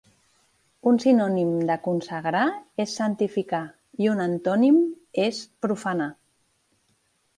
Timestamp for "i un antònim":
4.05-4.81